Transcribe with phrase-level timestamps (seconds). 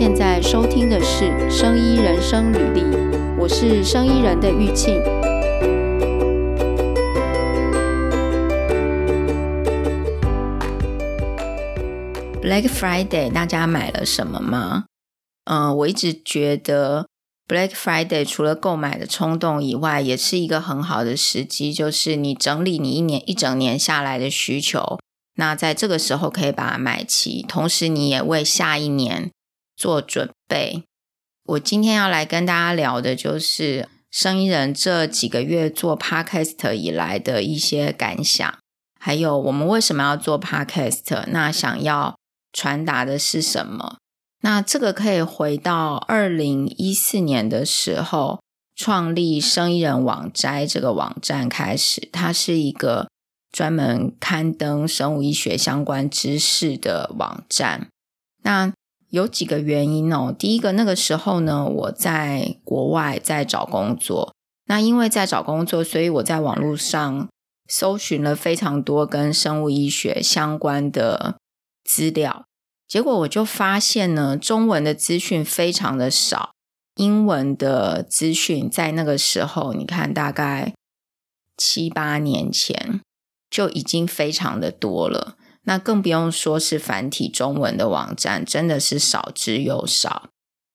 [0.00, 2.80] 现在收听的是《生医人生履历》，
[3.38, 4.98] 我是生医人的玉庆。
[12.40, 14.86] Black Friday，大家买了什么吗？
[15.44, 17.06] 嗯、我一直觉得
[17.46, 24.98] Black Friday 除了购买的冲动以外，也是一个很好的时机，就是你整理你一年一整年下来的需求。
[25.34, 29.30] 那在这个时候可以把它买齐，同时你也为下一年
[29.80, 30.84] 做准备。
[31.46, 38.58] 我今天要来跟大家聊的就是生意人这几个月做 Podcast 以来的一些感想，
[38.98, 42.14] 还有我们为什么要做 Podcast，那想要
[42.52, 43.96] 传达的是什么？
[44.42, 48.42] 那这个可以回到二零一四年的时候
[48.76, 53.08] 创立生意人网摘这个网站开始，它是一个。
[53.52, 57.88] 专门刊登生物医学相关知识的网站。
[58.44, 58.72] 那
[59.10, 60.34] 有几个原因哦。
[60.36, 64.34] 第一个，那个时候呢，我在国外在找工作。
[64.66, 67.28] 那因为在找工作，所以我在网络上
[67.68, 71.36] 搜寻了非常多跟生物医学相关的
[71.84, 72.44] 资料。
[72.88, 76.52] 结果我就发现呢，中文的资讯非常的少，
[76.96, 80.74] 英文的资讯在那个时候，你看大概
[81.56, 83.00] 七八年前。
[83.50, 90.30] 就已经非常的多了，那更不用说是繁体中文的网站，真的是少之又少。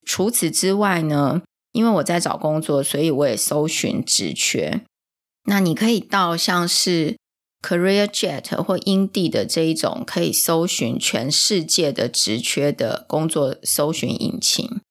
[0.05, 4.81] 除此之外呢，因为我在找工作，所以我也搜寻职缺。
[5.45, 7.17] 那你可以到像是
[7.61, 14.81] CareerJet 或 Indeed 的这一种可以搜寻全世界的职缺的工作搜寻引擎。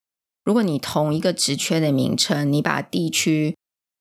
[0.43, 3.55] 如果你同一个职缺的名称，你把地区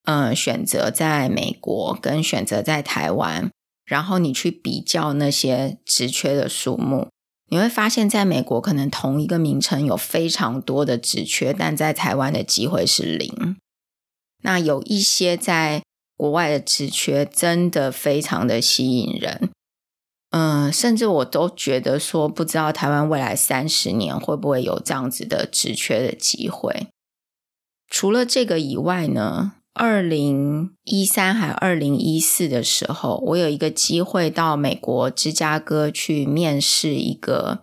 [0.05, 3.51] 嗯、呃、选择在美国跟选择在台湾。
[3.95, 7.11] 然后你去比较那些职缺的数目，
[7.49, 13.57] 你会发现在美国可能同一个名称有非常多的职缺，但在台湾的机会是零。
[14.43, 15.85] 那有一些在
[16.17, 19.51] 国外的职缺真的非常的吸引人，
[20.31, 26.89] 嗯，甚至我都觉得说，不知道台湾未来三十年会不会有这样子的职缺的机会。
[27.89, 29.53] 除了这个以外呢？
[29.75, 37.61] 二零一三还二零一四的时候，我有一个机会到美国芝加哥去面试一个，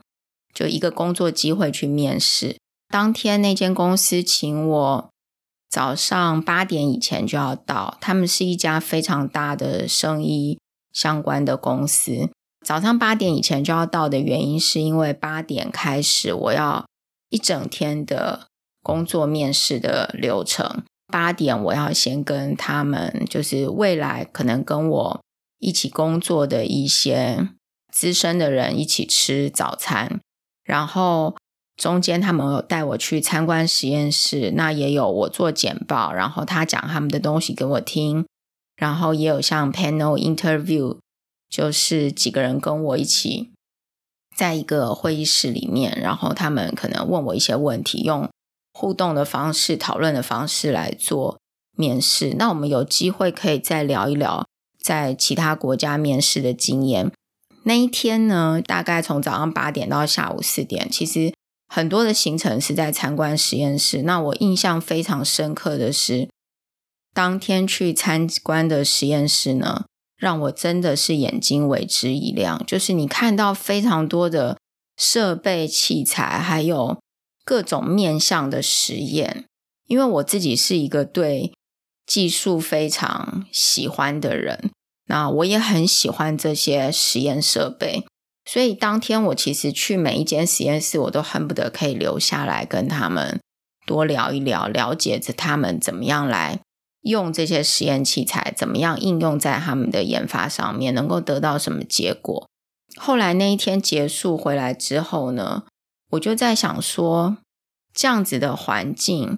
[0.53, 2.57] 就一个工作机会去面试。
[2.89, 5.09] 当天那间公司请我
[5.69, 10.59] 早上八点以前就要到，他们是一家非常大的生意
[10.91, 12.29] 相关的公司。
[12.65, 16.85] 早上八点以前就要到的原因，是因为八点开始我要
[17.29, 18.47] 一整天的
[18.83, 20.83] 工作面试的流程。
[21.11, 25.21] 八点，我要先跟他们，就是未来可能跟我
[25.59, 27.49] 一起工作的一些
[27.93, 30.21] 资深的人一起吃早餐，
[30.63, 31.35] 然后
[31.75, 38.25] 中间他们有带我去参观实验室，那也有我做简报，然后他讲他们的东西给我听，
[38.75, 40.97] 然后也有像 panel interview，
[41.49, 43.51] 就是几个人跟我一起
[44.35, 48.29] 在一个会议室里面，然后他们可能问我一些问题，用。
[48.73, 51.39] 互动的方式、讨论的方式来做
[51.77, 54.45] 面试，那我们有机会可以再聊一聊
[54.81, 57.11] 在其他国家面试的经验。
[57.63, 61.33] 那一天呢，大概从早上八点到下午四点，其实
[61.67, 64.01] 很多的行程是在参观实验室。
[64.01, 66.27] 那我印象非常深刻的是，
[67.13, 69.85] 当天去参观的实验室呢，
[70.17, 74.57] 让我真的是眼睛为之一亮，就是你看到非常多的
[74.97, 76.97] 设备器材，还有。
[77.43, 79.45] 各种面向的实验，
[79.87, 81.53] 因为我自己是一个对
[82.05, 84.71] 技术非常喜欢的人，
[85.07, 88.05] 那我也很喜欢这些实验设备，
[88.45, 93.39] 所以当天我其实去每一间实验室，我都恨不得可以留下来跟他们
[93.85, 96.59] 多聊一聊，了解着他们怎么样来
[97.01, 102.47] 用这些实验器材，怎么样应用在他们的研发上面，能够得到什么结果。
[102.97, 105.63] 后来那一天结束回来之后呢，
[106.11, 107.37] 我就在想说，
[107.93, 109.37] 这样子的环境，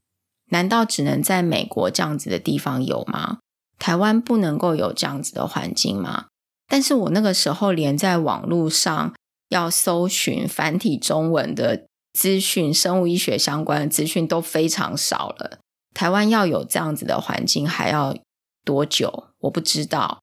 [0.51, 3.39] 难道只能在美国这样子的地方有吗？
[3.79, 6.27] 台湾不能够有这样子的环境吗？
[6.67, 9.13] 但是我那个时候连在网络上
[9.49, 15.59] 要搜寻繁体中文的资讯，生物医学相关的资讯都非常少了。
[15.93, 18.15] 台湾要有这样子的环境还要
[18.63, 19.27] 多久？
[19.41, 20.19] 我不知道。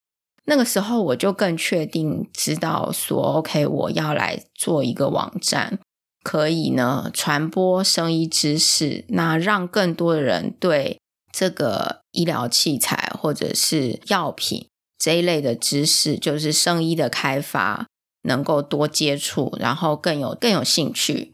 [0.47, 5.79] 那个时候我就更确定知道说，OK，我要来做一个网站，
[6.22, 10.99] 可以呢传播生医知识，那让更多的人对
[11.32, 14.67] 这个医疗器材或者是药品
[14.99, 17.87] 这一类的知识，就是生医的开发，
[18.22, 21.32] 能够多接触，然后更有更有兴趣。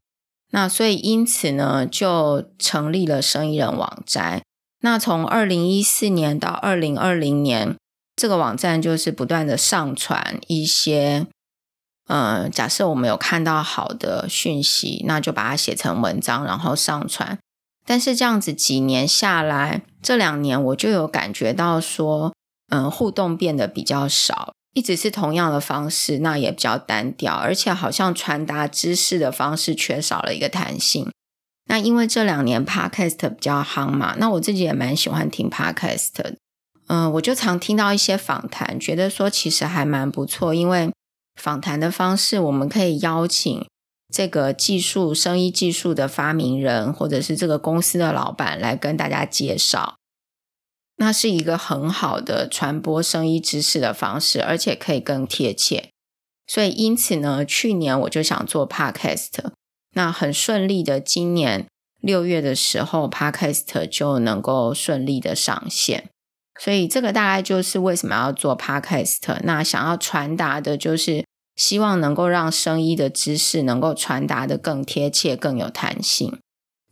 [0.52, 4.42] 那所以因此呢，就成立了生医人网站。
[4.82, 7.74] 那从二零一四年到二零二零年，
[8.14, 11.26] 这个网站就是不断的上传一些，
[12.08, 17.38] 嗯，假设我们有看到好的讯息，那就把它写成文章，然后上传。
[17.84, 22.32] 但是这样子几年下来，这两年我就有感觉到说，
[22.70, 31.10] 嗯、互动变得比较少，一直是同样的方式，那也比较单调，而且好像传达知识的方式缺少了一个弹性。
[31.68, 36.10] 那因为这两年 Podcast 比较夯嘛，那我自己也蛮喜欢听 Podcast，
[36.86, 40.92] 嗯、我就常听到一些访谈，觉得说其实还蛮不错，因为
[41.36, 43.64] 访谈的方式我们可以邀请。
[44.08, 49.96] 这个技术、生医技术的发明人，或者是这个公司的老板来跟大家介绍，
[50.98, 55.90] 那是一个很好的传播生医知识的方式，而且可以更贴切。
[56.46, 59.32] 所以，因此呢，去年我就想做 Podcast，
[59.94, 61.66] 那很顺利的，今年
[62.00, 66.08] 六月的时候，Podcast 就能够顺利的上线。
[66.58, 69.40] 所以，这个大概就是为什么要做 Podcast。
[69.44, 71.24] 那想要传达的就是。
[71.56, 76.38] 希望能够让生医的知识能够传达得更贴切、更有弹性。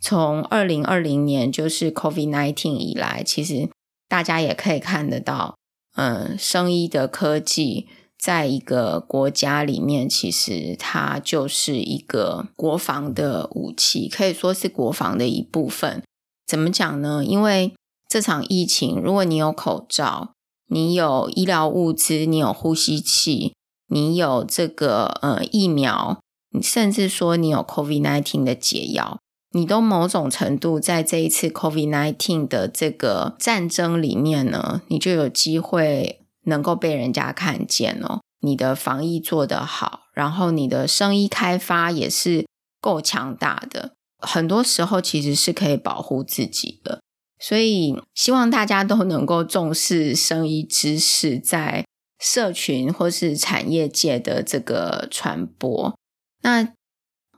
[0.01, 3.69] 从二零二零年就是 COVID-19 以来，其实
[4.09, 5.55] 大家也可以看得到，
[5.97, 7.87] 嗯，生医的科技
[8.19, 16.03] 在一个国家里面，其实它就是一个国防的武器，可以说是国防的一部分。
[16.47, 17.23] 怎么讲呢？
[17.23, 17.75] 因为
[18.15, 20.35] 这场疫情，如果你有口罩，
[20.69, 23.55] 你有医疗物资，你有呼吸器。
[23.89, 26.21] 你有这个呃疫苗，
[26.53, 29.19] 你甚至说你有 COVID-19 的解药，
[29.51, 38.21] 你都某种程度在这一次 COVID-19 的这个战争里面呢，你就有机会能够被人家看见哦。
[38.43, 42.47] 你的防疫做得好，然后你的生意开发也是
[42.81, 47.01] 够强大的，很多时候其实是可以保护自己的。
[47.39, 51.85] 所以希望大家都能够重视生医知识在。
[52.21, 55.95] 社群或是产业界的这个传播，
[56.41, 56.73] 那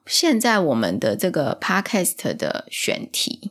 [0.04, 3.50] 现在我们的这个 podcast 的选题，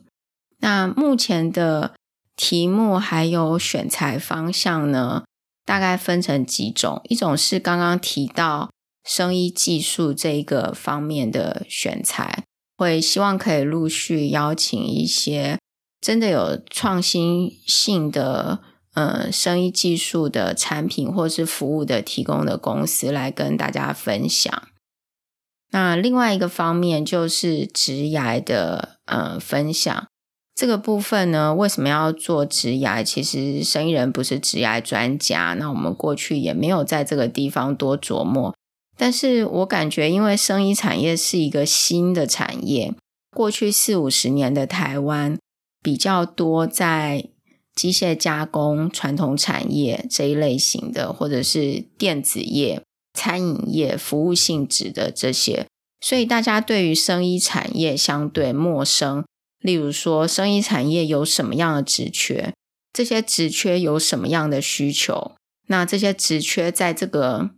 [0.60, 1.94] 那目前的
[2.36, 5.24] 题目还有选材方向呢，
[5.66, 8.70] 大概分成几种，一种是刚刚提到
[9.04, 12.44] 生医技术这一个方面的选材，
[12.78, 15.58] 会希望可以陆续邀请一些
[16.00, 18.60] 真的有创新性的。
[18.96, 24.62] 呃，生意技术的产品或是服务的提供的公司来跟大家分享。
[25.70, 30.06] 那另外一个方面就是职涯的呃分享。
[30.54, 33.04] 这个部分呢，为什么要做职涯？
[33.04, 38.54] 其实生意人不是职涯专家，那我们过去也没有在这个地方多琢磨。
[38.96, 42.94] 但是我感觉，因为生意产业是一个新的产业，
[43.36, 45.36] 过去四五十年的台湾
[45.86, 47.28] 比较多在。
[47.76, 55.66] 机械加工、传统产业这一类型的，或者是电子业、餐饮业、服务性质的这些，
[56.00, 59.22] 所以大家对于生医产业相对陌生。
[59.60, 62.54] 例如说，生医产业有什么样的职缺？
[62.94, 65.32] 这些职缺有什么样的需求？
[65.66, 67.50] 那这些职缺在这个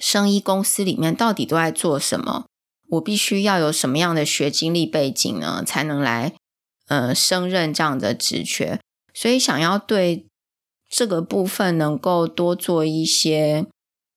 [0.00, 2.44] 生医公司里面到底都在做什么？
[2.90, 6.34] 我必须要有什么样的学经历背景呢，才能来
[6.88, 8.80] 呃升任这样的职缺？
[9.12, 10.26] 所以，想要对
[10.90, 13.66] 这个部分能够多做一些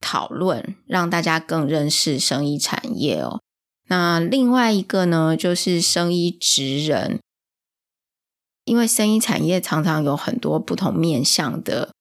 [0.01, 3.39] 讨论，让大家更认识生医产业哦。
[3.89, 7.19] 那另外一个呢，就是生医职人，
[8.65, 11.91] 因为生医产业常常有很多不同面向的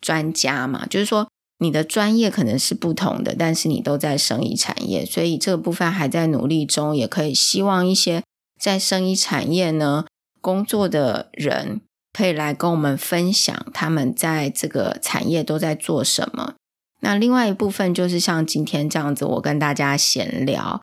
[0.00, 1.28] 专家嘛，就是说
[1.58, 8.22] 你的专业可能是不同的，但是你都在生医产业，所以这个部分还在努力中，也可以希望一些
[8.60, 10.06] 在生医产业呢
[10.44, 11.80] 工作的人。
[12.16, 16.54] 可以来跟我们分享他们在这个产业都在做什么。
[17.00, 20.80] 那另外一部分就是像今天这样子，我跟大家闲聊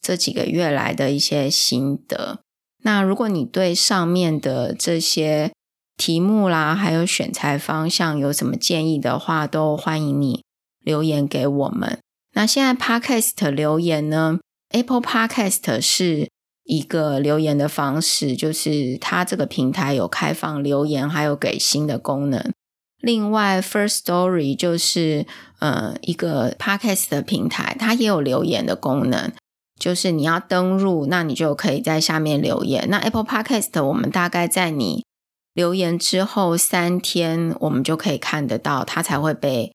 [0.00, 2.38] 这几个月来的一些心得。
[2.84, 5.50] 那如果你对上面的这些
[5.96, 10.44] 题目啦，还有选材方向有什么建议的话，都欢迎你
[10.84, 11.98] 留言给我们。
[12.34, 14.38] 那现在 Podcast 留言呢
[14.68, 16.28] ，Apple Podcast 是。
[16.64, 22.52] 一个留言的方式，就是它这个平台有开放留言，还有给新的功能。
[23.00, 25.26] 另外，First Story 就是
[25.58, 29.30] 呃一个 Podcast 的平台，它也有留言的功能，
[29.78, 32.86] 就是你要登入，那你就可以在下面留言。
[32.88, 35.04] 那 Apple Podcast 我们大概在你
[35.52, 39.74] 留言之后三天，我们就可以看得到，它才会被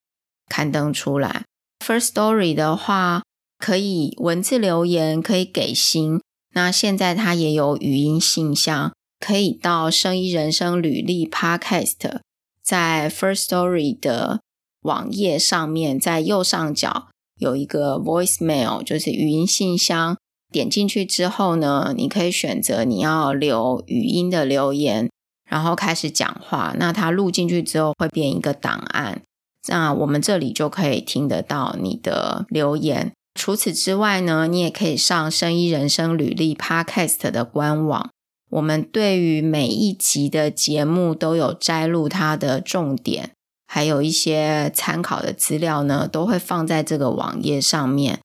[0.49, 1.43] 刊登出来。
[1.85, 3.21] First Story 的话，
[3.59, 6.19] 可以文字留言，可以给星。
[6.53, 12.19] 那现在它也有语音信箱，可以到生意人生履历 Podcast，
[12.63, 14.41] 在 First Story 的
[14.81, 20.17] 网页上面，在右上角有一个 Voicemail，就是语音信箱。
[20.51, 25.07] 点进去之后呢，你可以选择你要留语音的留言，
[25.47, 26.73] 然后开始讲话。
[26.79, 29.21] 那它录进去之后会变一个档案，
[29.67, 33.13] 那我们这里就可以听得到你的留言。
[33.33, 38.09] 除此之外呢，你也可以上生医人生履历 Podcast 的官网。
[38.49, 43.31] 我们对于每一集的节目都有摘录它的重点，
[43.67, 48.19] 还有一些参考的资料呢，都会放在这个网页上面。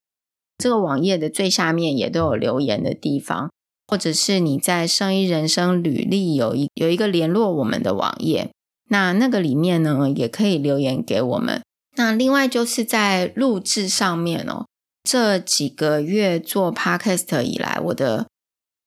[0.56, 3.50] 这个网页的最下面也都有留言的地方，
[3.86, 8.50] 或者是你在生医人生履历有一有一个联络我们的网页，
[8.88, 11.60] 那那个里面呢也可以留言给我们。
[11.96, 14.64] 那另外就是在录制上面哦，
[15.04, 18.26] 这几个月做 Podcast 以来，我的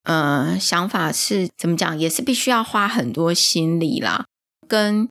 [0.03, 4.25] 呃想法是怎么讲，也是必须要花很多心力啦，
[4.67, 5.07] 跟。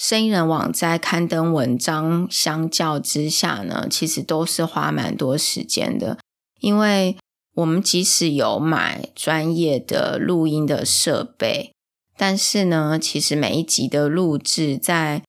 [0.00, 6.16] 生医人网在刊登文章相较之下呢，其实都是花蛮多时间的。
[6.60, 7.16] 因为
[7.56, 11.72] 我们即使有买专业的录音的设备，
[12.16, 15.24] 但是呢，其实每一集的录制，在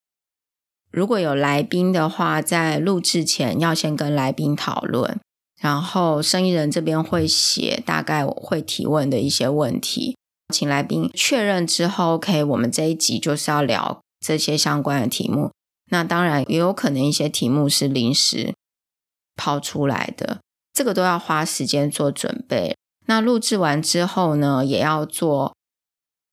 [0.91, 5.19] 如果有来宾的话，在录制前要先跟来宾讨论，
[5.61, 10.17] 然后生意人这边会写大概我会提问的一些问题，
[10.53, 14.01] 请来宾确认之后，OK，我们这一集就是要聊。
[14.19, 15.53] 这些相关的题目，
[15.91, 18.53] 那当然也有可能一些题目是临时
[19.37, 20.41] 抛出来的，
[20.73, 22.75] 这个都要花时间做准备。
[23.05, 25.55] 那录制完之后呢，也要做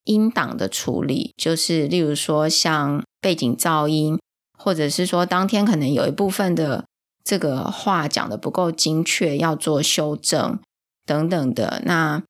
[0.02, 4.18] 音档的处理，就是例如说像背景噪音，
[4.56, 6.84] 或者是说当天可能有一部分的
[7.22, 10.58] 这个话讲的不够精确，要做修正
[11.04, 11.82] 等等的。
[11.84, 12.22] 那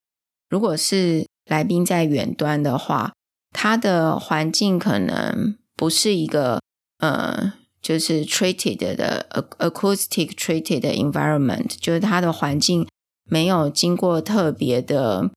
[0.49, 3.13] 如果是来宾在远端的话，
[3.53, 6.61] 它的环境可能不是一个
[6.99, 9.27] 呃，就是 treated 的
[9.59, 12.87] acoustic treated environment，就是它的环境
[13.29, 15.31] 没有经过特别的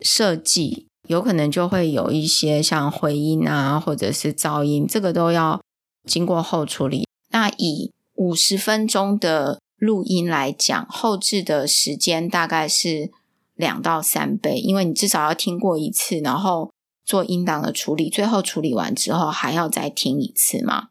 [0.00, 5.60] 设计，有可能就会有一些像回音啊，或者是噪音，这个都要
[6.04, 7.06] 经过后处理。
[7.30, 13.10] 那以五十分钟的录音来讲，后置的时间大概是
[13.54, 16.70] 两到三倍，因为你至少要听过一次，然后。
[17.08, 20.88] 做音档的处理，最后处理完之后还要再听一次嘛？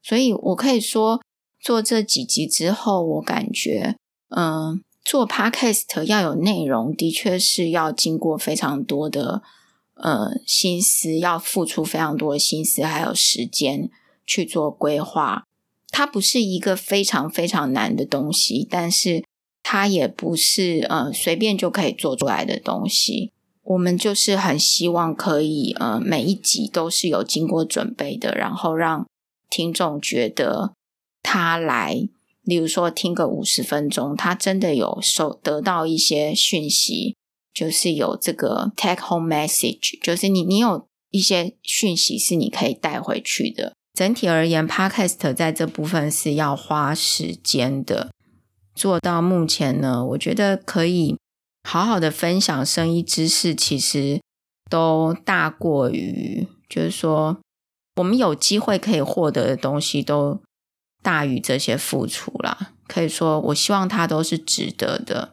[0.00, 1.20] 所以我可以说，
[1.60, 3.96] 做这几集之后，我感觉，
[4.28, 9.42] 嗯，做 Podcast 要有内容，的确是要经过非常多的，
[9.94, 13.90] 呃，心思，要付出非常多的心思，还有时间
[14.28, 15.42] 去做规划。
[15.90, 19.24] 它不是一个非常非常难的东西，但是
[19.62, 23.32] 它也不是，呃，随便就可以做出来的东西。
[23.64, 29.06] 我们就是很希望可以，呃，每一集都是有经过准备的，然后让
[29.50, 30.74] 听众觉得
[31.22, 32.08] 他来，
[32.42, 37.16] 例如说听个五十分钟，他真的有收得到一些讯息，
[37.52, 43.74] 就是有这个 take home message，就是你你有一些讯息是你可以带回去的。
[43.98, 48.12] 整体而言，Podcast 在这部分是要花时间的，
[48.72, 51.16] 做到目前呢，我觉得可以。
[51.68, 54.20] 好好的分享生意知识，其实
[54.70, 57.38] 都大过于，就是说，
[57.96, 60.40] 我们有机会可以获得的东西，都
[61.02, 62.70] 大于这些付出啦。
[62.86, 65.32] 可以说，我希望它都是值得的。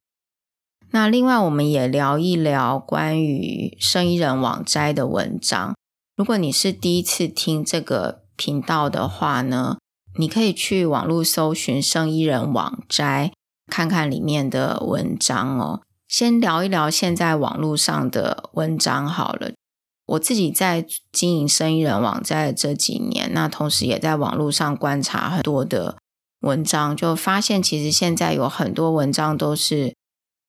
[0.89, 5.75] 那另外，我们也聊一聊关于生意人网摘的文章。
[6.17, 9.77] 如果你是第一次听这个频道的话呢，
[10.17, 13.31] 你可以去网络搜寻生意人网摘，
[13.67, 15.81] 看看里面的文章哦。
[16.07, 19.51] 先聊一聊现在网络上的文章好了。
[20.05, 25.97] 我自己在经营生意人网摘的这几年，那同时也在网络上观察很多的
[26.41, 29.95] 文章，就发现其实现在有很多文章都是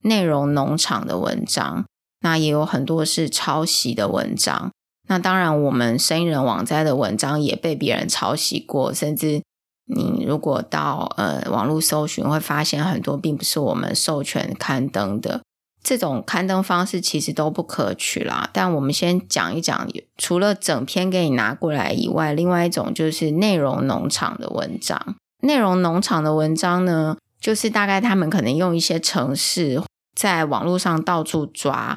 [0.03, 1.87] 内容农场的文章，
[2.21, 4.71] 那也有很多是抄袭的文章。
[5.09, 9.43] 那当然，我们生意人网站的文章也被别人抄袭过，甚至
[9.87, 15.43] 你如果到呃网络搜寻，会发现很多并不是我们授权刊登的。
[15.83, 25.15] 这种刊登方式其实都不可取啦，但我们先讲一讲，除了整篇给你拿过来以外，另外一种就是内容农场的文章。
[25.43, 29.81] 内容农场的文章呢，就是大概他们可能用一些程式，
[30.17, 31.97] 在网络上到处抓，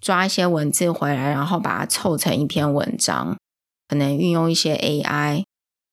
[0.00, 3.36] 抓一些文字回来，然后把它凑成一篇文章，
[3.88, 5.44] 可能运用一些 AI，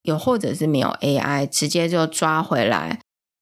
[0.03, 2.99] 有或者是没有 AI，直接就抓回来，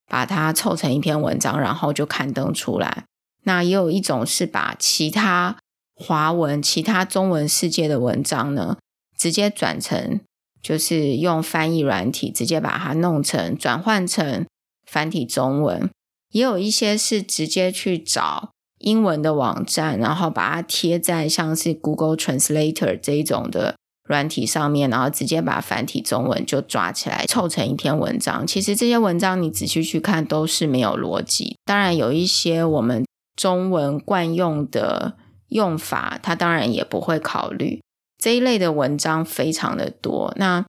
[0.08, 3.03] 把它凑成一篇文章，然后就刊登出来。
[3.43, 5.58] 那也有一种是把其他
[5.96, 8.77] 华文、其他中文世界的文章呢，
[9.17, 10.22] 直接转成，
[10.62, 14.46] 就是用翻译软体直接把它弄成转换成
[14.89, 15.89] 繁体中文。
[16.32, 18.51] 也有一些是直接去找
[18.84, 23.75] 英文的网站，然后把它贴在像是 Google Translator 这一种的
[24.08, 28.46] 软体上面，然后直接把繁体中文就抓起来凑成一篇文章。
[28.46, 31.58] 其实这些文章你仔细去看都是没有逻辑。
[31.66, 35.16] 当然有一些我们中文惯用的
[35.48, 37.82] 用法，它当然也不会考虑。
[38.22, 40.34] 这一类的文章非常的多。
[40.38, 40.66] 那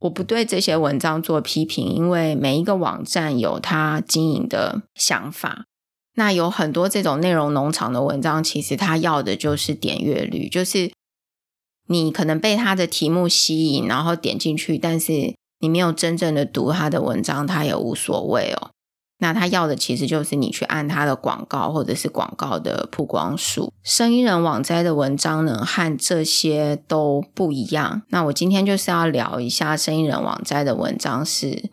[0.00, 5.66] 我不对这些文章做批评，因为每一个网站有它经营的想法。
[6.14, 10.92] 那有很多这种内容农场的文章，其实它要的就是点阅率，就是
[11.88, 18.70] 你可能被它的题目吸引，然后点进去，但是你没有真正的读它的文章，它也无所谓哦。
[19.18, 23.72] 那他要的其实就是你去按他的广告，或者是广告的曝光数。
[23.84, 28.02] 生意人网摘的文章呢，和这些都不一样。
[28.08, 31.70] 那我今天就是要聊一下生意人网摘的文章是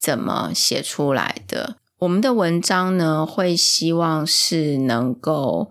[0.00, 1.78] 怎么写出来的。
[2.04, 5.70] 我们的文章呢，会希望是能够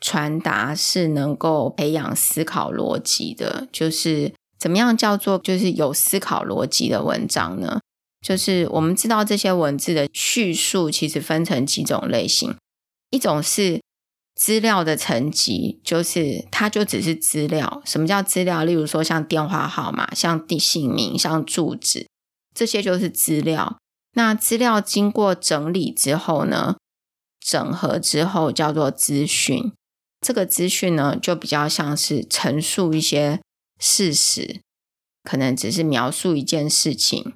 [0.00, 3.68] 传达，是能够培养思考逻辑的。
[3.70, 7.80] 就是怎么样叫做就是有思考逻辑的文章呢？
[8.26, 12.56] 就是我们知道这些文字的叙述其实分成几种类型，
[13.10, 13.80] 一种是
[14.34, 17.80] 资料的层级，就是它就只是资料。
[17.84, 18.64] 什么叫资料？
[18.64, 22.08] 例如说像电话号码、像地姓名、像住址，
[22.52, 23.78] 这些就是资料。
[24.18, 26.76] 那资料经过整理之后呢，
[27.38, 29.72] 整合之后叫做资讯。
[30.20, 33.40] 这个资讯呢，就比较像是陈述一些
[33.78, 34.60] 事实，
[35.22, 37.32] 可能只是描述一件事情。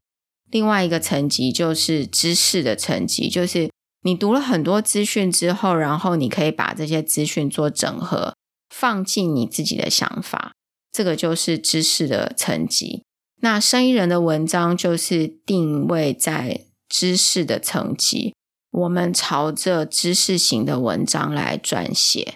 [0.51, 3.71] 另外一个层级就是知识的层级，就是
[4.03, 8.35] 你读了很多资讯之后，然后你可以把这些资讯做整合，
[8.71, 10.55] 放进你自己的想法，
[10.91, 13.05] 这个就是知识的层级。
[13.41, 18.35] 那生意人的文章就是定位在知识的层级，
[18.71, 22.35] 我们朝着知识型的文章来撰写。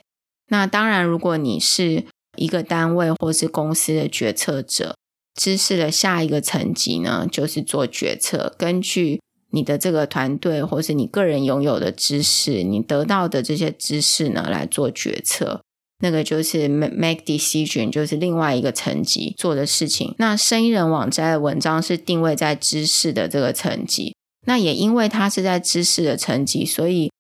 [0.49, 4.97] 那当然，如果你是一个单位或是公司的决策者。
[5.39, 8.55] 知识的下一个层级呢，就是做决策。
[8.57, 15.61] 根据你的这个团队或是你个人拥有的知识，你得到的这些知识呢，来做决策。
[15.99, 20.15] 那个就是 make decision，就是另外一个层级做的事情。
[20.17, 24.16] 那生意人网站的文章是定位在知识的这个层级。
[24.47, 27.13] 那也因为它是在知识的层级，所以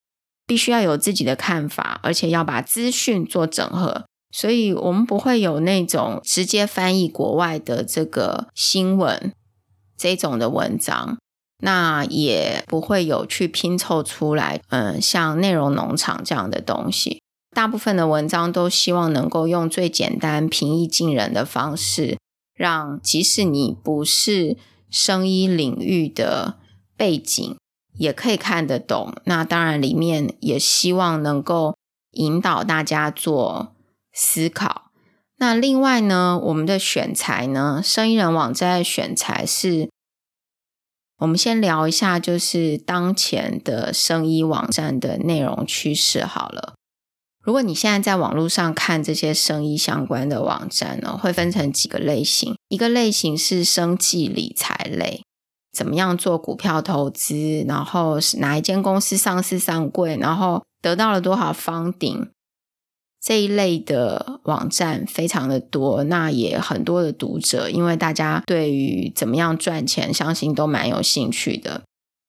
[0.46, 4.06] 必须要有自己的看法，而且要把资讯做整合。
[4.32, 9.32] 所以我们不会有那种直接翻译国外的这个新闻
[9.96, 11.16] 这种的文章，
[11.62, 17.22] 那也不会有去拼凑出来，嗯，像内容农场这样的东西。
[17.54, 22.18] 大部分的文章都希望能够用最简单、平易近人的方式，
[22.54, 24.58] 让即使你不是
[24.90, 26.58] 生医领域的
[26.96, 27.56] 背景，
[27.94, 29.14] 也可以看得懂。
[29.24, 31.76] 那当然，里面也希望能够
[32.12, 33.72] 引导大家做。
[34.18, 34.90] 思考。
[35.36, 39.90] 那另外呢，我们的选材呢，生意人网站的选材是，
[41.18, 46.72] 我们先聊一下，就是当前的生意网站的内容趋势好了。
[47.42, 52.56] 如果你现在在网络上看这些生意相关的网站呢，会分成几个类型。
[52.68, 55.22] 一个类型是生计理财类，
[55.76, 62.28] 怎么样做股票投资，然后是哪一间公司上市上柜，然后得到了多少 funding。
[63.20, 71.82] 这一类的网站非常的多，那也很多的读者，因为大家对于怎么样赚钱，相信都蛮有兴趣的。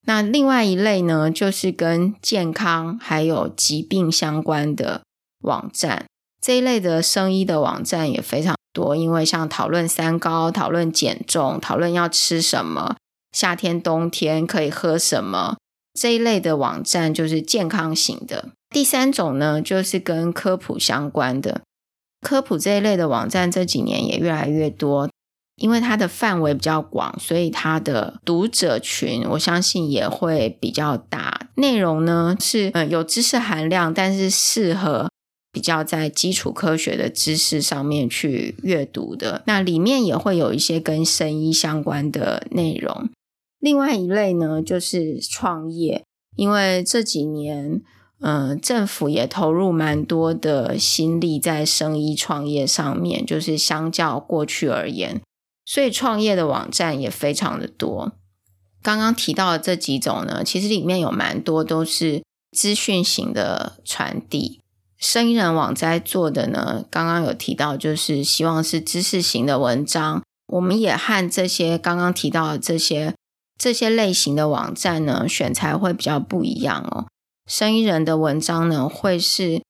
[0.08, 5.04] 那另外一类呢，就是跟健康还有疾病相关的
[5.44, 6.06] 网站，
[6.42, 12.96] 这一类的生医的网站也非常多，因为像讨论三高、讨论减重、讨论要吃什么、
[13.38, 15.58] 夏天冬天可以喝什么，
[15.94, 18.50] 这一类的网站就是健康型的。
[18.74, 21.62] 第三种呢，就是跟科普相关的
[22.20, 25.08] 科普这一类的网站，这几年也越来越多，
[25.58, 31.48] 因为它的范围比较广，所以它的读者群我相信也会比较大。
[31.58, 35.12] 内容呢是嗯有知识含量，但是适合
[35.52, 39.44] 比较在基础科学的知识上面去阅读的。
[39.46, 43.08] 那里面也会有一些跟生医相关的内容。
[43.60, 46.04] 另外一类呢，就是创业，
[46.36, 47.82] 因为这几年。
[48.20, 55.22] 嗯，政府也投入蛮多的心力在生意创业上面，就是相较过去而言，
[55.64, 58.14] 所以创业的网站也非常的多。
[58.82, 62.24] 刚刚提到的这几种呢，其实里面有蛮多都是
[62.58, 64.62] 资讯型的传递。
[64.98, 70.24] 生意人网摘做的呢，刚刚有提到，就是希望是知识型的文章。
[70.48, 73.14] 我们也和这些刚刚提到的这些
[73.58, 77.08] 这些类型的网站呢，选材会比较不一样哦。
[77.46, 79.62] 生意人的文章呢，会是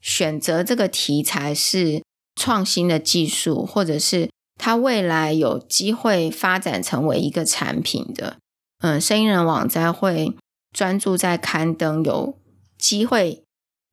[0.00, 2.02] 选择这个题材是
[2.34, 8.36] 创新的技术，或者是它未来有机会发展成为一个产品的。
[8.80, 10.34] 嗯，生意人网站会
[10.72, 12.38] 专注在刊登有
[12.78, 13.42] 机会。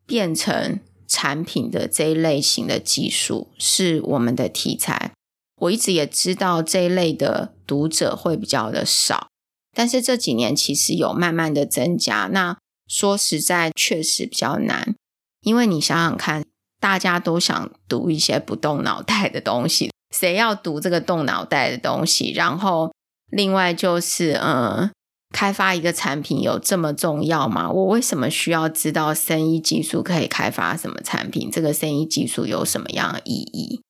[0.05, 5.13] 变成产品的这一类型的技术是我们的题材。
[5.61, 9.29] 我一直也知道这一类的读者会比较的少，
[9.73, 12.29] 但是这几年其实有慢慢的增加。
[12.31, 12.57] 那
[12.87, 14.95] 说实在，确实比较难，
[15.41, 16.45] 因为你想想看，
[16.79, 22.31] 大家都想读一些不动脑袋的东西，谁要读这个动脑袋的东西？
[22.31, 22.93] 然后
[23.31, 24.91] 另外就是，嗯。
[25.35, 27.67] 开发一个产品有这么重要吗？
[27.67, 31.49] 我为什么需要知道生医技术可以开发什么产品？
[31.49, 33.81] 这个生医技术有什么样的意义？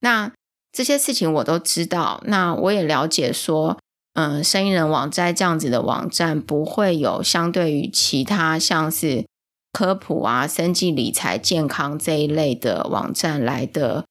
[0.00, 0.30] 那
[0.70, 2.22] 这些事情我都知道。
[2.26, 3.78] 那我也了解说，
[4.18, 9.24] 嗯，生意人网站这样子的网站不会有相对于其他像是
[9.72, 14.06] 科普啊、生计理财、健康这一类的网站来的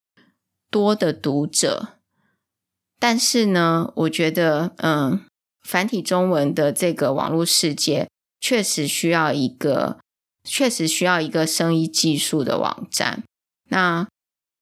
[0.70, 1.88] 多的读者。
[2.98, 5.20] 但是呢，我觉得，嗯。
[5.60, 8.08] 繁体中文的这个网络世界，
[8.40, 9.98] 确实需要一个，
[10.42, 13.22] 确实需要一个生意技术的网站。
[13.68, 14.08] 那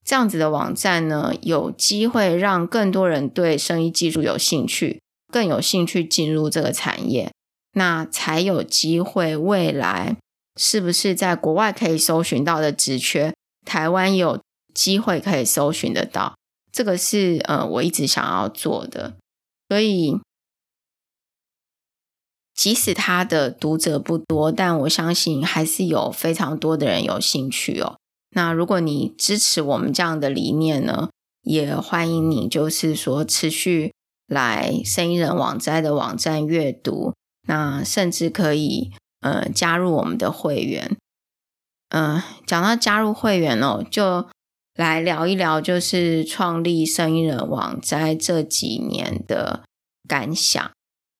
[0.03, 4.99] 这样子的网站呢，有机会让更多人对生意技术有兴趣，
[5.31, 7.31] 更有兴趣进入这个产业，
[7.73, 10.17] 那才有机会未来
[10.55, 13.33] 是不是在国外可以搜寻到的职缺，
[13.65, 14.41] 台湾有
[14.73, 16.35] 机会可以搜寻得到。
[16.71, 19.15] 这个是呃，我一直想要做的，
[19.67, 20.19] 所以。
[22.57, 27.97] 即使他的读者不多，但我相信还是有非常多的人有兴趣哦。
[28.31, 31.11] 那如果你支持我们这样的理念呢，
[31.43, 33.93] 也欢迎你，就是说持续
[34.27, 37.13] 来生意人网站的网站阅读，
[37.47, 40.95] 那甚至可以呃加入我们的会员。
[41.89, 44.27] 嗯、讲到加入会员哦，就
[44.75, 49.63] 来聊一聊，就是创立生意人网站这几年的
[50.07, 50.69] 感想。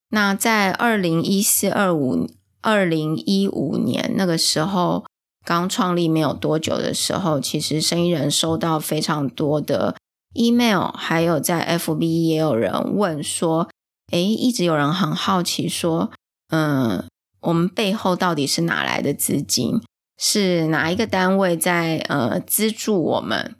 [0.09, 2.29] 那在二零一四、二五、
[2.61, 5.05] 二零一五年那个时候，
[5.45, 9.95] 刚创立没有多久的时候，其实生意人收到非常多的
[10.37, 13.67] email，还有在 FB 也有人问说，
[14.11, 16.11] 诶，一直有人很好奇说，
[16.49, 17.03] 嗯，
[17.41, 19.81] 我们背后到底是哪来的资金？
[20.19, 23.55] 是哪一个单位在呃资助我们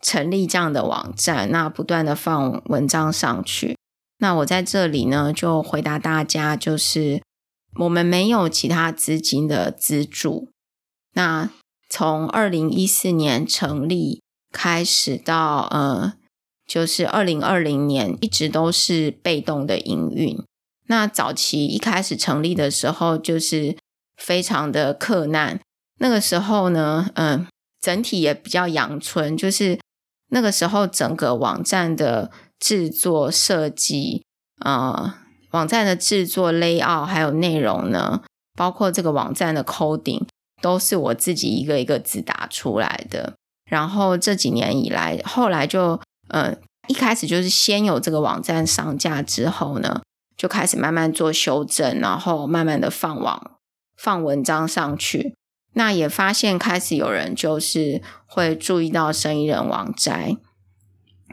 [0.00, 1.50] 成立这样的网站？
[1.50, 3.76] 那不断的放文章上去。
[4.18, 7.20] 那我在这里呢，就回答大家，就是
[7.80, 10.50] 我们没有其他资金的资助。
[11.14, 11.50] 那
[11.90, 14.21] 从二零一四年成立
[14.52, 16.12] 开始到呃，
[16.66, 20.38] 就是二零二零年，一直都是被动的营运。
[20.86, 23.76] 那早期一开始成立的时候，就是
[24.16, 25.58] 非常的克难。
[25.98, 27.46] 那个时候呢，嗯、
[27.80, 29.80] 整体也比较阳春，就是
[30.28, 32.30] 那个时候整个网站的。
[32.62, 34.24] 制作设计，
[34.64, 35.14] 呃，
[35.50, 38.22] 网站的制作 layout 还有内容呢，
[38.56, 40.22] 包括这个网站的 coding，
[40.60, 43.34] 都是我自己一个一个字打出来的。
[43.64, 46.54] 然后这几年以来，后来就，呃，
[46.88, 50.02] 一开始就是先有这个网站上架之后呢，
[50.36, 53.52] 就开始慢慢做修正，然后慢慢的放网
[53.96, 55.34] 放文章上去。
[55.74, 60.36] 那也发现开始有人就是会注意到生意人网摘。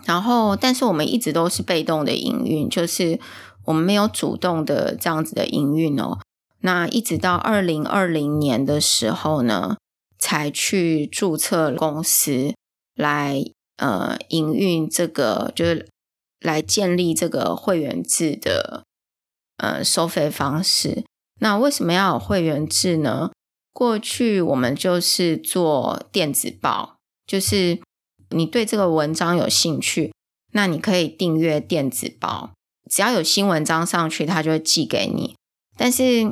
[0.05, 3.19] 然后，但是我们一直都是被动的营运，就是
[3.65, 6.19] 我们没有主动的这样子的营运哦。
[6.61, 9.75] 那一直到二零二零年的时候呢，
[10.19, 12.53] 才去注册公司
[12.93, 13.43] 来
[13.77, 15.87] 呃营运这个，就是
[16.39, 18.83] 来建立这个会员制的
[19.57, 21.03] 呃收费方式。
[21.39, 23.31] 那为什么要有会员制呢？
[23.73, 27.79] 过去我们就是做电子报，就是。
[28.31, 30.13] 你对这个文章有兴趣，
[30.51, 32.51] 那你可以订阅电子报，
[32.87, 35.35] 只要有新文章上去，它就会寄给你。
[35.75, 36.31] 但是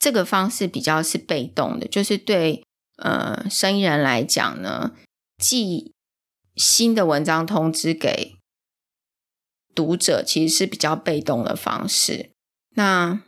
[0.00, 2.64] 这个方式比较是被动的，就是对
[2.96, 4.90] 呃生意人来讲呢，
[5.38, 5.92] 寄
[6.56, 8.34] 新的文章通知给
[9.72, 12.30] 读者，其实是比较被动的方式。
[12.74, 13.22] 那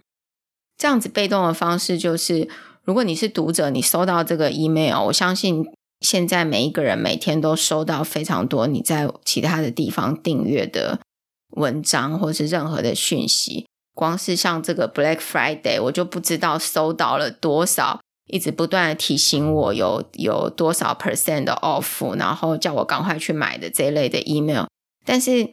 [0.77, 2.49] 这样子被动的方式，就是
[2.83, 5.65] 如果你是读者，你收到这个 email，我相信。
[6.01, 10.99] 现在每一个人每天都收到非常多你在其他的地方订阅的
[11.51, 13.69] 文章，或是任何的讯息。
[13.95, 24.65] 光是像这个 Black Friday，我就不知道收到了多少，一直不断的提醒我有有多少 percent 的 off，然后叫我赶快去买的这一类的 email。
[25.05, 25.53] 但是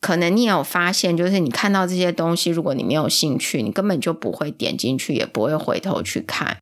[0.00, 6.58] 可能你也有发现，就是你看到这些东西，如果你没有兴趣，你根本就不会点进去，也不会回头去看。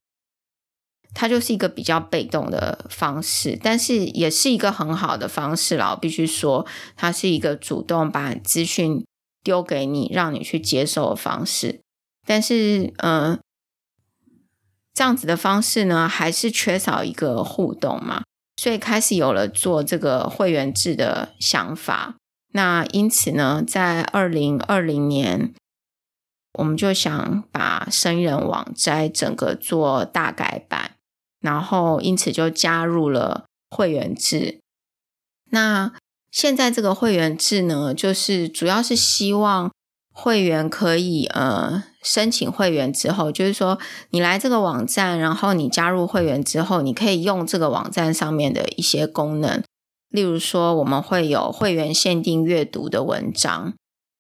[1.15, 5.93] 它就是一个比较被动的方式，但是也是一个很好的方式啦。
[5.93, 9.06] 我必须说，它是一个主动把资讯
[9.47, 11.81] 丢给你，让你去接受的方式。
[12.27, 13.39] 但是，嗯、呃，
[14.93, 18.25] 这样子的方式呢，还是缺少一个互动嘛，
[18.57, 22.17] 所以开始有了做这个会员制的想法。
[22.53, 25.55] 那因此呢，在二零二零年，
[26.55, 30.97] 我们就想把生人网摘整个做大改版。
[31.41, 34.59] 然后，因此就加入了会员制。
[35.53, 35.93] 那
[36.37, 39.73] 现在这个会员制呢，就是主要是希望
[40.13, 43.79] 会员可以呃申请会员之后，就是说
[44.11, 49.63] 你来这个网站，然后你加入会员之后，你可以用这个网站上面的一些功能，
[50.11, 53.73] 例如说我们会有会员限定阅读的文章，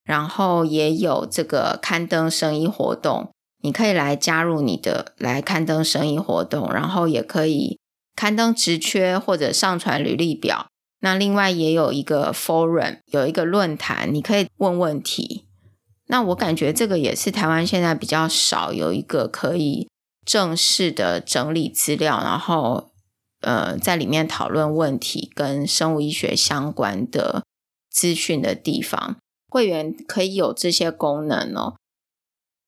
[0.03, 3.29] 然后也有这个刊登生意活动。
[3.63, 7.79] 你可以来加入你的来刊登生意活动，然后也可以
[8.15, 10.69] 刊登职缺或者上传履历表。
[11.01, 15.47] 那另外也有一个 forum，有一个论坛，你可以问问题。
[16.07, 19.89] 那我感觉这个也是台湾现在比较少有一个可以
[20.25, 22.91] 正式的整理资料，然后
[23.41, 27.45] 呃在里面讨论问题跟生物医学相关的
[27.91, 29.17] 资讯的地方。
[29.49, 31.77] 会员可以有这些功能哦。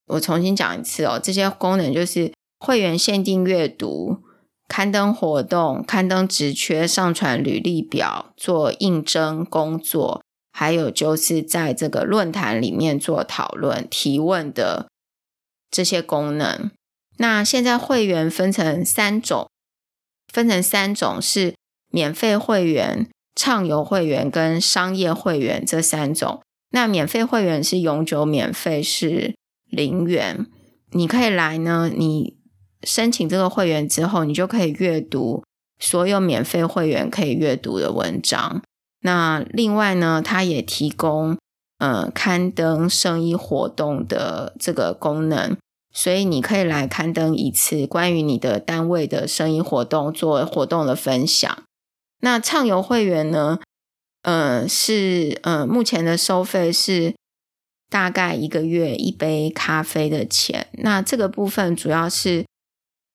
[0.06, 4.22] 我重新讲一次哦，这些功能就是会员限定阅读、
[4.68, 14.88] 刊登活动、刊登职缺、上传履历表、做应征工作，还有就是在这个论坛里面做讨论、提问的
[15.70, 16.70] 这些功能。
[17.16, 19.48] 那现在会员分成三种，
[20.32, 21.54] 分成三种是
[21.90, 26.42] 免费会员、畅游会员跟商业会员这三种。
[26.70, 29.34] 那免费会员是永久免费，是。
[29.70, 30.46] 零元，
[30.92, 31.90] 你可以来呢。
[31.94, 32.37] 你
[32.82, 35.42] 申请这个会员之后，你就可以阅读
[35.78, 38.62] 所有免费会员可以阅读的文章。
[39.00, 41.36] 那另外呢，它也提供
[41.78, 45.56] 呃刊登生意活动的这个功能，
[45.92, 51.62] 所以你可以来刊登一次关于你的单位的生意活动，做活动的分享。
[52.20, 53.58] 那畅游会员呢，
[54.22, 57.14] 呃，是呃目前的收费是。
[57.90, 62.44] 大概一个月一杯咖啡的钱，那这个部分主要是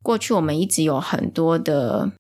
[0.03, 2.11] 过去我们一直有很多的，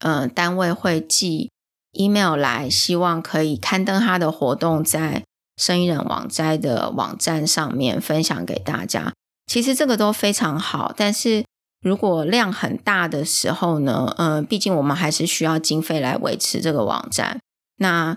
[0.00, 1.50] 呃，单位会寄
[1.92, 5.22] email 来，希望可以刊登他的活动在
[5.56, 9.12] 生意人网摘的网站上面分享给大家。
[9.46, 11.44] 其实这个都非常好，但是
[11.82, 17.38] 如果量很大的时候呢，呃，毕竟我们还是需要经费来维持这个网站。
[17.76, 18.16] 那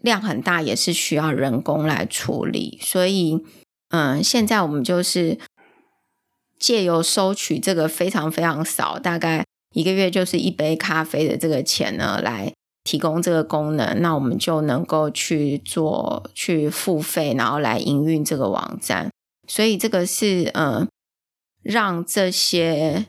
[0.00, 3.42] 量很大，也是需要人工来处理，所以，
[3.88, 5.38] 嗯，现在我们就是
[6.62, 9.44] 借由收取这个非常非常少，大概
[9.74, 12.52] 一个月就是一杯咖啡的这个钱呢，来
[12.84, 19.10] 提供这个功能，那我们就能够去做去付费，然后来营运这个网站。
[19.48, 20.86] 所以这个是嗯，
[21.64, 23.06] 让这些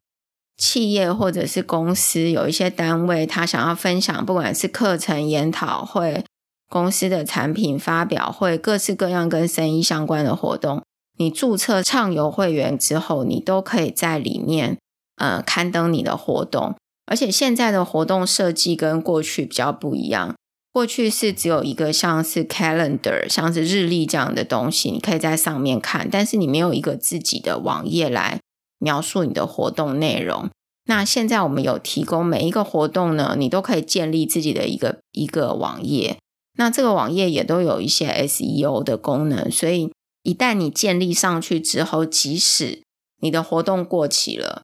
[0.58, 6.26] 企业或者是公司有一些单位，他想要分享，不管是课程、研讨会。
[6.70, 10.82] 公司的产品发表会，各式各样跟生意相关的活动，
[11.18, 14.78] 你注册畅游会员之后，你都可以在里面
[15.18, 16.76] 呃刊登你的活动。
[17.06, 20.36] 而且现在的活动设计跟过去比较不一样，
[20.72, 28.40] 过去是只有一个像是 calendar，像是日历这样的东西，你可以在上面看，但是你没有一个自己的网页来
[28.80, 30.50] 描述你的活动内容。
[30.86, 36.18] 那现在我们有提供每一个活动呢，你都可以建立自己的一个一个网页。
[36.58, 39.92] 那这个网页也都有一些 SEO 的功能，所以
[40.24, 42.82] 一旦你建立上去之后，即使
[43.22, 44.64] 你的活动过期了，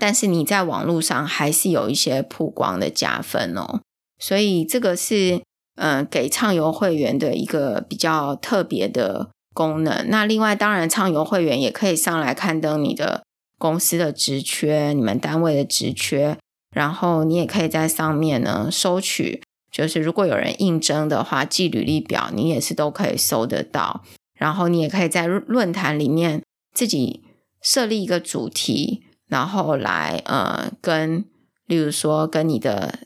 [0.00, 3.80] 但是你在网络上还是有一些曝光的加分哦。
[4.18, 5.42] 所以这个是
[5.76, 10.04] 嗯、给畅游会员的一个比较特别的功能。
[10.10, 13.22] 那另外，当然畅游会员也可以上来刊登你的
[13.56, 16.36] 公司的职缺、你们单位的职缺，
[16.74, 19.42] 然后你也可以在上面呢收取。
[19.72, 24.04] 就是如果有人应征的话，寄履历表你也是都可以收得到。
[24.40, 26.42] 然后你也可以在论坛里面
[26.74, 27.22] 自己
[27.60, 31.26] 设立一个主题，然后来呃跟，
[31.66, 33.00] 例如说跟你的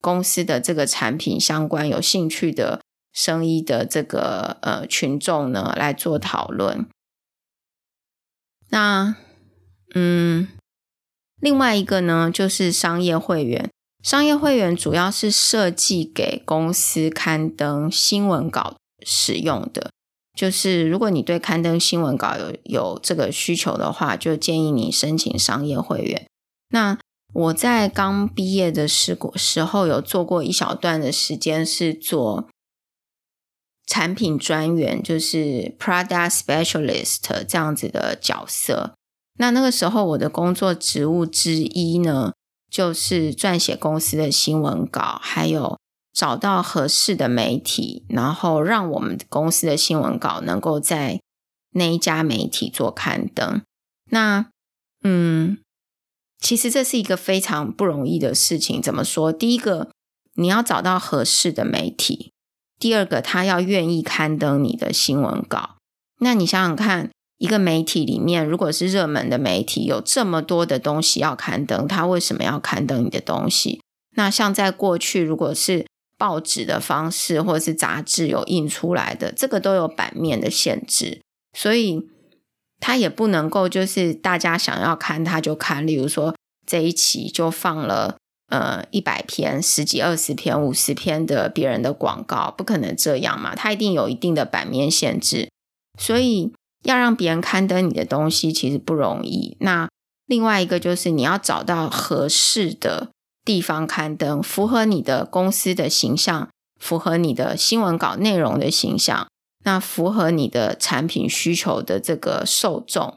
[0.00, 2.80] 公司的这个产品相关有兴趣的
[3.12, 6.86] 生意的这个呃群众呢来做讨论。
[8.68, 9.16] 那
[9.96, 10.46] 嗯，
[11.40, 13.68] 另外一个呢就是商业会员。
[14.04, 19.90] 商业会员主要是设计给公司刊登新闻稿使用的。
[20.34, 26.26] 就是如果你对刊登新闻稿有有这个需求的话，就建议你申请商业会员。
[26.70, 26.98] 那
[27.32, 32.48] 我在刚毕业的时时候有做过一小段的时间是做
[33.86, 38.94] 产品专员，就是 Product Specialist 这样子的角色。
[39.38, 42.32] 那那个时候我的工作职务之一呢，
[42.70, 45.78] 就是撰写公司的新闻稿，还有
[46.14, 51.20] 找到合适的媒体，然后让我们公司的新闻稿能够在
[51.72, 53.60] 那一家媒体做刊登。
[54.10, 54.46] 那，
[55.02, 55.58] 嗯，
[56.38, 58.80] 其实这是一个非常不容易的事情。
[58.80, 59.32] 怎么说？
[59.32, 59.90] 第一个，
[60.34, 62.30] 你要找到合适的媒体；
[62.78, 65.76] 第二个，他要愿意刊登你的新闻稿。
[66.20, 67.10] 那你想想看。
[67.36, 73.82] 一个媒体里面，如果是热门的媒体，有这么多的东西要刊登，他为什么要刊登你的东西？
[74.12, 75.84] 那像在过去，如果是
[76.24, 81.20] 报纸的方式或者是杂志有印出来的，这个都有版面的限制，
[81.52, 82.08] 所以
[82.80, 85.86] 他也不能够就是大家想要看他就看。
[85.86, 86.34] 例如说
[86.66, 88.16] 这一期就放了
[88.48, 93.54] 呃一百篇、十几、二十篇、五十篇的别人的广告，不可能这样嘛？
[93.54, 95.50] 他一定有一定的版面限制，
[95.98, 96.54] 所以。
[96.84, 99.56] 要让别人刊登你的东西，其实不容易。
[99.60, 99.88] 那
[100.26, 103.08] 另外一个就是你要找到合适的
[103.44, 106.48] 地方刊登，符合你的公司的形象，
[106.80, 109.28] 符合你的新闻稿内容的形象，
[109.64, 113.14] 那符合你的产品需求的这个受众，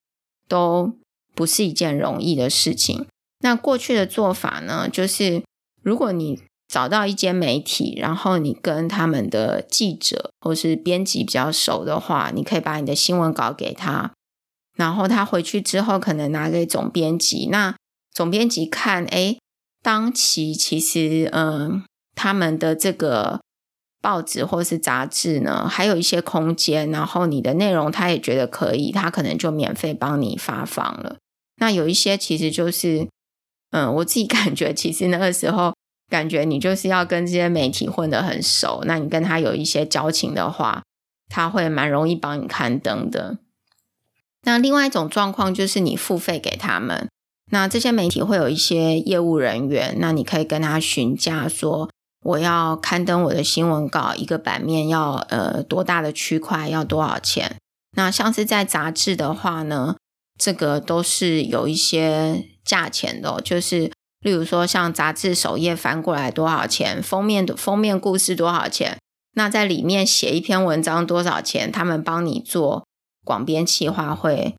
[0.48, 0.94] 都
[1.34, 3.06] 不是一件容易的事情。
[3.40, 5.44] 那过去的做法呢，就是
[5.82, 14.12] 如果你找到一间媒体，然后你跟他们的记者或是编辑比较熟的话，你可以把你的新闻稿给他，
[14.76, 17.48] 然后他回去之后可能拿给总编辑。
[17.50, 17.76] 那
[18.12, 19.38] 总编辑看，哎，
[19.88, 21.82] 当期其实，嗯，
[22.14, 23.40] 他们的这个
[24.02, 31.16] 报纸或是杂志呢，还有一些空间，然后你的内容他也觉得可以，他可能就免费帮你发放了。
[31.56, 33.08] 那有一些其实就是，
[33.72, 35.74] 嗯，我自己 感觉，其实那个时候。
[36.10, 40.82] 感觉你就是要跟这些媒体混得很熟，那你跟他有一些交情的话，
[41.28, 43.40] 他会蛮容易帮你刊登的。
[44.44, 47.10] 那另外一种状况就是你付费给他们，
[47.52, 51.90] 那这些媒体会有一些业务人员，那你可以跟他询价说，
[52.24, 57.58] 我要刊登我的新闻稿，一个版面要呃多大的区块，要多少钱？
[57.96, 59.96] 那像是在杂志的话呢，
[60.38, 63.92] 这个都是有一些价钱的，就是。
[64.22, 67.02] 例如说，像杂志首页翻过来多少钱？
[67.02, 68.98] 封面的封面故事多少钱？
[69.36, 71.72] 那在里面写一篇文章多少钱？
[71.72, 72.86] 他们帮你做
[73.24, 74.56] 广编企划会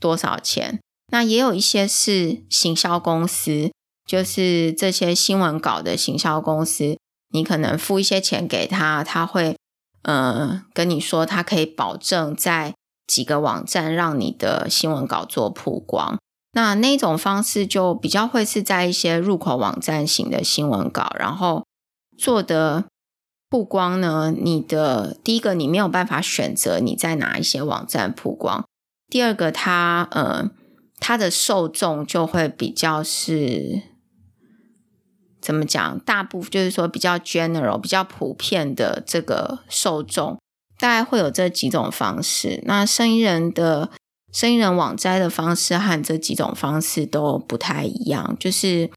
[0.00, 0.80] 多少钱？
[1.12, 3.70] 那也有一些是行销公司，
[4.06, 6.96] 就是这些新闻稿的行销公司，
[7.34, 9.54] 你可能付一些钱给他，他会
[10.04, 12.72] 呃跟你说，他可以保证在
[13.06, 16.18] 几个网站让你的新闻稿做曝光。
[16.54, 21.66] 那那种方式就比较会是在一些入口网站型的新闻稿，然后
[22.16, 22.86] 做的
[23.50, 28.64] 曝光呢，你的第一个你没有办法选择你在哪一些网站曝光，
[29.08, 30.50] 第二个它呃
[31.02, 33.82] 它的受众就会比较是
[35.40, 35.98] 怎么讲？
[36.00, 40.38] 大部分就是说比较 general、比较普遍的这个受众，
[40.78, 42.62] 大概会有这几种方式。
[42.66, 43.90] 那生意人的。
[44.34, 48.90] 生意人网摘的方式和这几种方式都不太一样，就是，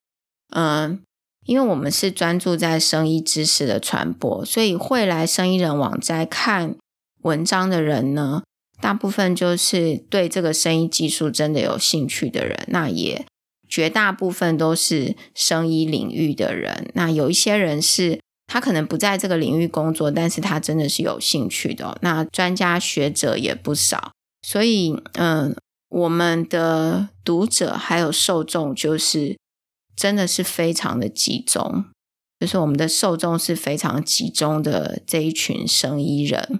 [0.51, 1.01] 嗯、
[1.43, 6.77] 因为我们是专注在生意知识的传播，所以会来生意人网摘看
[7.23, 8.43] 文章的人呢，
[8.81, 13.25] 大部分就是对这个生医技术真的有兴趣的人，那也
[13.67, 16.91] 绝大部分都是生医领域的人。
[16.93, 21.97] 那有一些人是他可能不在这个领域工作，但是他真的是有兴趣的。
[22.01, 24.11] 那专家学者也不少。
[24.47, 25.55] 所以，嗯，
[25.89, 29.35] 我们的读者还有受众，就是
[29.95, 31.85] 真的是非常的集中，
[32.39, 36.59] 就是我们的受众是非常集中的这一群生医人。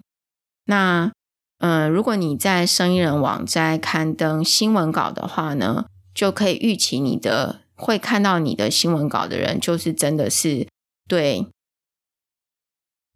[0.66, 1.12] 那，
[1.60, 10.68] 嗯，如果你在生意人网站刊登新闻稿的话呢，就可以预期你的会看到你的新闻稿的人，就是真的是
[11.08, 11.48] 对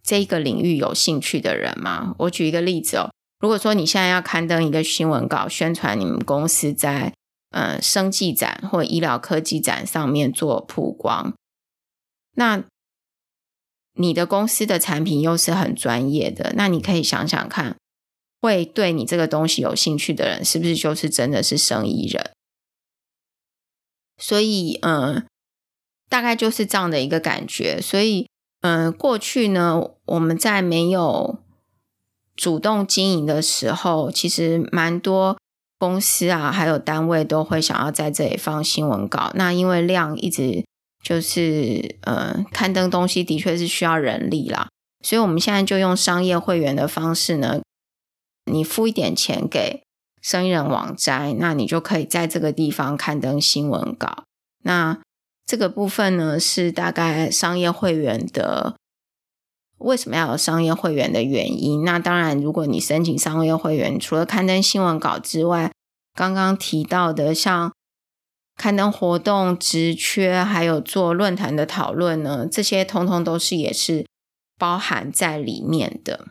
[0.02, 2.16] 这个领域有兴趣的人嘛。
[2.20, 3.12] 我举一个例子哦。
[3.40, 7.14] 如果说你现在要刊登一个新闻稿，宣传你们公司在
[7.52, 11.34] 呃生技展或医疗科技展上面做曝光，
[12.36, 12.64] 那
[13.94, 17.78] 你的公司的产品又是很专业的，那你可以想想看，
[18.42, 22.32] 会对你这个东西有兴趣的人，是不是就是真的是生意人？
[24.18, 25.26] 所以，嗯，
[26.10, 27.80] 大概就是这样的一个感觉。
[27.82, 28.28] 所以，
[28.62, 31.40] 嗯，过去呢，我们在没有
[32.36, 35.38] 主动经营的时候，其实蛮多
[35.78, 39.32] 公司啊，还有单位都会想要在这里放新闻稿。
[39.36, 40.64] 那因为量一直。
[41.02, 44.68] 就是呃，刊登东西的确是需要人力啦，
[45.02, 47.62] 所以我们现在就用商业会员的方式呢，
[48.52, 49.82] 你付一点钱给
[50.22, 54.24] 生意人网摘，那你就可以在这个地方刊登新闻稿。
[54.64, 55.00] 那
[55.46, 58.76] 这个部分呢，是大概商业会员的
[59.78, 61.84] 为什么要有商业会员的原因。
[61.84, 65.72] 那当然，如果你申请商业会员，除了刊登新闻稿之外，
[66.14, 67.72] 刚刚提到的像。
[68.62, 74.06] 刊登活动、职缺，还有做论坛的讨论呢，这些通通都是也是
[74.58, 76.28] 包含在里面的。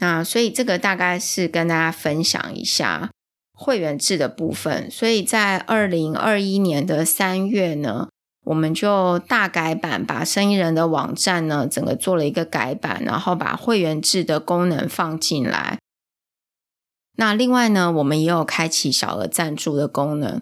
[0.00, 3.10] 那所以这个大概是跟大家分享一下
[3.52, 4.90] 会员制的部分。
[4.90, 8.08] 所以在二零二一年的三月呢，
[8.46, 15.78] 我们就大改版，把生意人的网站呢整个做了一个改版，然后把会员制的功能放进来。
[17.16, 20.40] 那另外呢，我们也有开启小额赞助的功能。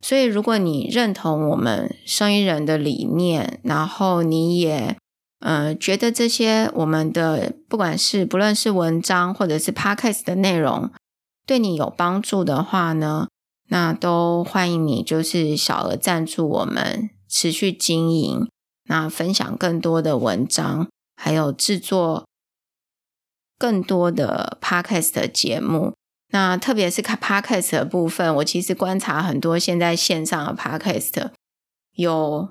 [0.00, 4.96] 所以，如果你认同我们生意人的理念，然后你也
[5.44, 10.90] 呃觉得这些我们的不管是不论是文章或者是 podcast 的内容
[11.46, 13.28] 对你有帮助的话呢，
[13.68, 18.48] 那都欢迎你就是小额赞助我们持续经营，
[18.88, 22.24] 那分享更多的文章，还有制作
[23.58, 25.92] 更多的 podcast 的节目。
[26.30, 31.30] 那特别是看 Podcast 的部分，我其实观察很多现在线上的 Podcast，
[31.92, 32.48] 有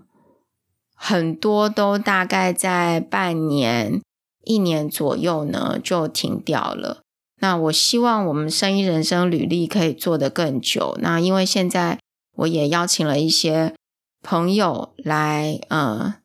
[1.06, 4.02] 很多都大概在半年、
[4.46, 7.02] 一年左右呢就停掉了。
[7.42, 10.98] 那我希望我们生意人生履历可以做得更久。
[11.02, 12.00] 那因为现在
[12.38, 13.76] 我也邀请了一些
[14.22, 16.16] 朋友来，呃，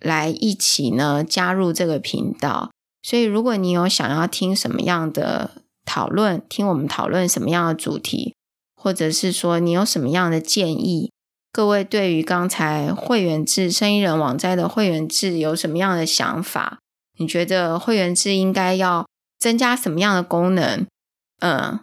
[0.00, 2.72] 来一起呢加入这个频道。
[3.00, 8.34] 所以如果你有想要听什么样的，讨论，听我们讨论什么样的主题，
[8.74, 11.12] 或者是说你有什么样的建议？
[11.58, 16.78] 各位对于刚才会员制生意人网站的会员制有什么样的想法？
[17.16, 19.08] 你觉得会员制应该要
[19.40, 20.86] 增加什么样的功能？
[21.40, 21.80] 嗯，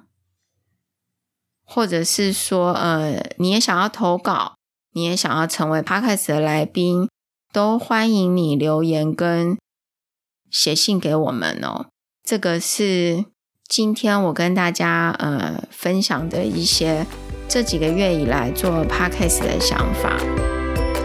[1.65, 4.55] 或者是说，呃，你也想要投稿，
[4.93, 7.09] 你也想要成为 Podcast 的来宾，
[7.51, 9.57] 都欢迎你留言跟
[10.49, 11.87] 写信给我们哦。
[12.23, 13.25] 这个是。
[13.67, 17.03] 今天我跟大家呃分享的一些
[17.47, 20.19] 这几个月以来做 podcast 的想法，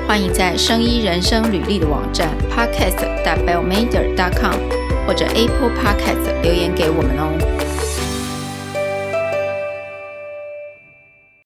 [0.07, 4.57] 欢迎在生医人生履历的网站 podcast.biomeder.com
[5.07, 7.60] 或者 Apple Podcast 留言给我们哦。